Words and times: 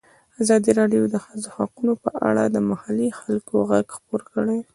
ازادي 0.41 0.71
راډیو 0.79 1.03
د 1.07 1.11
د 1.13 1.15
ښځو 1.25 1.47
حقونه 1.57 1.93
په 2.03 2.09
اړه 2.27 2.43
د 2.47 2.57
محلي 2.69 3.09
خلکو 3.19 3.53
غږ 3.69 3.85
خپور 3.95 4.21
کړی. 4.31 4.59